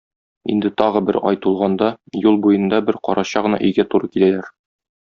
[0.53, 1.91] Инде тагы бер ай тулганда,
[2.31, 4.53] юл буенда бер карача гына өйгә туры киләләр.